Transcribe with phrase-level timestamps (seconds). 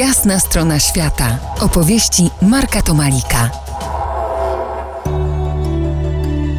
[0.00, 1.38] Jasna strona świata.
[1.60, 3.50] Opowieści Marka Tomalika.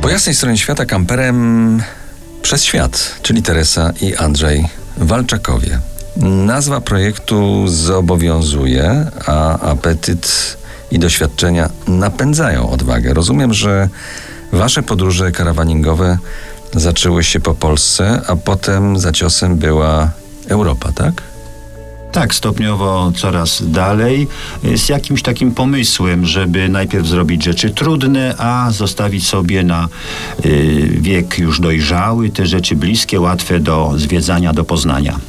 [0.02, 1.83] Po jasnej stronie świata kamperem
[2.42, 4.67] przez świat, czyli Teresa i Andrzej
[4.98, 5.80] Walczakowie.
[6.17, 10.58] Nazwa projektu zobowiązuje, a apetyt
[10.92, 13.14] i doświadczenia napędzają odwagę.
[13.14, 13.89] Rozumiem, że
[14.52, 16.18] wasze podróże karawaningowe
[16.73, 20.10] zaczęły się po Polsce, a potem za ciosem była
[20.48, 21.30] Europa, tak?
[22.12, 24.27] Tak, stopniowo coraz dalej,
[24.76, 29.88] z jakimś takim pomysłem, żeby najpierw zrobić rzeczy trudne, a zostawić sobie na
[30.45, 35.20] y, wiek już dojrzały te rzeczy bliskie, łatwe do zwiedzania, do poznania.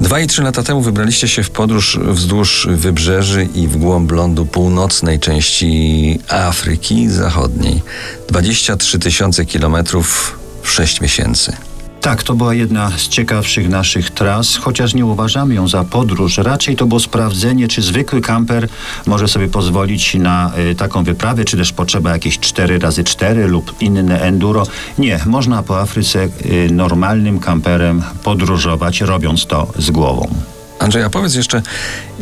[0.00, 4.46] Dwa i trzy lata temu wybraliście się w podróż wzdłuż wybrzeży i w głąb lądu
[4.46, 7.82] północnej części Afryki Zachodniej.
[8.28, 11.67] 23 tysiące kilometrów w 6 miesięcy.
[12.00, 16.38] Tak, to była jedna z ciekawszych naszych tras, chociaż nie uważamy ją za podróż.
[16.38, 18.68] Raczej to było sprawdzenie, czy zwykły kamper
[19.06, 23.74] może sobie pozwolić na y, taką wyprawę, czy też potrzeba jakieś 4 razy 4 lub
[23.80, 24.66] inne enduro.
[24.98, 30.47] Nie, można po Afryce y, normalnym kamperem podróżować, robiąc to z głową.
[30.88, 31.62] Andrzej, a powiedz jeszcze,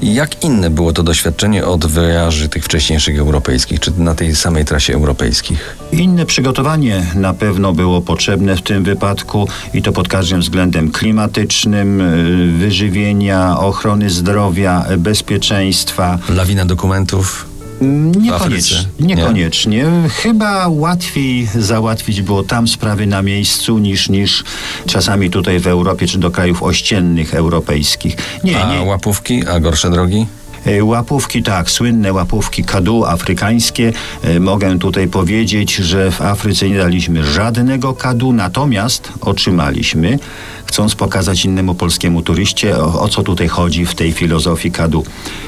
[0.03, 4.95] jak inne było to doświadczenie od wyjaży tych wcześniejszych europejskich, czy na tej samej trasie
[4.95, 5.77] europejskich?
[5.93, 12.01] Inne przygotowanie na pewno było potrzebne w tym wypadku i to pod każdym względem klimatycznym,
[12.01, 16.19] y, wyżywienia, ochrony zdrowia, bezpieczeństwa.
[16.29, 17.56] Lawina dokumentów?
[17.81, 18.79] Niekoniecznie.
[19.01, 19.77] Niekoniecznie.
[19.77, 20.09] Nie?
[20.09, 24.45] Chyba łatwiej załatwić było tam sprawy na miejscu niż, niż
[24.87, 28.17] czasami tutaj w Europie czy do krajów ościennych europejskich.
[28.45, 28.83] Nie, a nie.
[28.83, 30.27] łapówki, a gorsze drogi?
[30.67, 33.93] E, łapówki, tak, słynne łapówki kadu afrykańskie.
[34.23, 40.19] E, mogę tutaj powiedzieć, że w Afryce nie daliśmy żadnego kadu, natomiast otrzymaliśmy,
[40.67, 45.05] chcąc pokazać innemu polskiemu turyście, o, o co tutaj chodzi w tej filozofii kadu.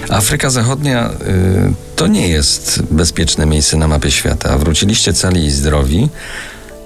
[0.08, 1.14] Afryka Zachodnia y,
[1.96, 4.58] to nie jest bezpieczne miejsce na mapie świata.
[4.58, 6.08] Wróciliście cali i zdrowi,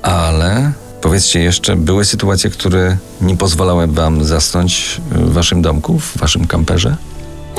[0.02, 6.46] ale Powiedzcie jeszcze, były sytuacje, które nie pozwalały wam zasnąć w waszym domku, w waszym
[6.46, 6.96] kamperze?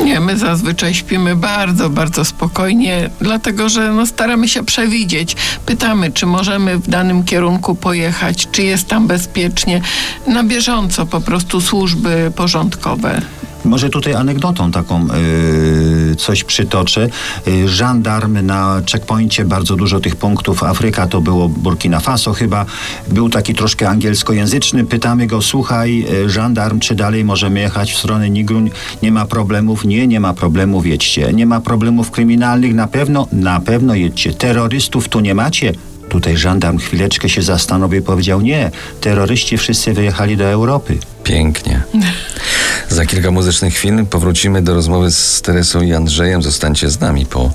[0.04, 5.36] Nie, my zazwyczaj śpimy bardzo, bardzo spokojnie, dlatego że no, staramy się przewidzieć.
[5.66, 9.82] Pytamy, czy możemy w danym kierunku pojechać, czy jest tam bezpiecznie.
[10.28, 13.22] Na bieżąco po prostu służby porządkowe
[13.66, 17.10] może tutaj anegdotą taką yy, coś przytoczę.
[17.46, 20.64] Yy, żandarm na checkpoincie, bardzo dużo tych punktów.
[20.64, 22.66] Afryka to było Burkina Faso chyba.
[23.08, 24.86] Był taki troszkę angielskojęzyczny.
[24.86, 28.54] Pytamy go, słuchaj, yy, żandarm, czy dalej możemy jechać w stronę Nigru?
[29.02, 29.86] Nie ma problemów?
[29.86, 31.34] Nie, nie ma problemów, jedźcie.
[31.34, 32.76] Nie ma problemów kryminalnych?
[32.76, 33.28] Na pewno?
[33.32, 34.34] Na pewno jedźcie.
[34.34, 35.74] Terrorystów tu nie macie?
[36.10, 38.72] Tutaj żandarm chwileczkę się zastanowił i powiedział: Nie,
[39.02, 40.98] terroryści wszyscy wyjechali do Europy.
[41.24, 41.84] Pięknie.
[42.90, 46.42] Za kilka muzycznych chwil powrócimy do rozmowy z Teresą i Andrzejem.
[46.44, 47.52] Zostańcie z nami po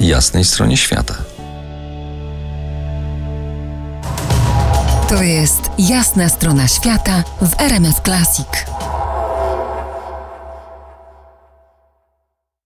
[0.00, 1.14] jasnej stronie świata.
[5.08, 8.46] To jest jasna strona świata w RMS Classic.